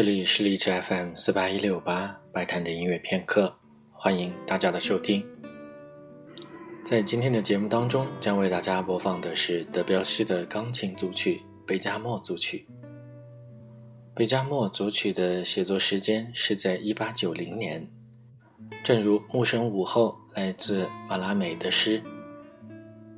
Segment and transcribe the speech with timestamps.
[0.00, 3.54] 这里是荔枝 FM 四八一六八白谈的音乐片刻，
[3.90, 5.22] 欢迎大家的收听。
[6.82, 12.66] 在今天的节目当中，将为大家播放的是德彪西的钢琴组曲《贝加莫组曲》。
[14.14, 17.86] 贝加莫组曲的写作时间是在一八九零年。
[18.82, 22.02] 正如木生午后来自马拉美的诗，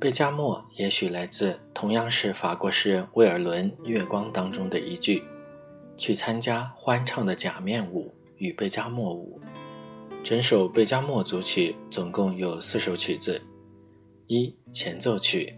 [0.01, 5.23] 贝加莫也许来自同样是法国诗人威尔伦《月光》当中的一句
[5.97, 9.39] ：“去参加欢唱的假面舞与贝加莫舞。”
[10.23, 13.41] 整首贝加莫组曲总共有四首曲子：
[14.27, 15.57] 一前奏曲，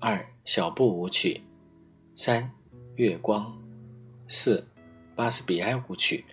[0.00, 1.42] 二小步舞曲，
[2.14, 2.50] 三
[2.96, 3.56] 月光，
[4.26, 4.66] 四
[5.14, 6.24] 巴斯比埃舞曲。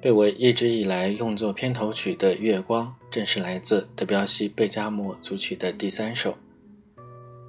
[0.00, 6.36] 被我一直以来用作片头曲的《月光》，正是来自德彪西《贝加莫组曲》的第三首。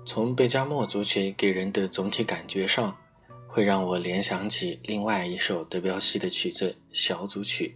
[0.06, 2.98] 从贝加莫组曲给人的总体感觉上，
[3.54, 7.76] 会让我联想起另外一首德彪西的曲子《小组曲》，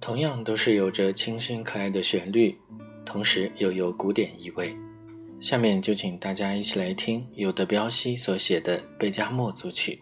[0.00, 2.56] 同样都是有着清新可爱的旋律，
[3.04, 4.76] 同时又有古典意味。
[5.40, 10.00] 下面就请大家一起来听由德彪西所写的《贝加莫组曲》。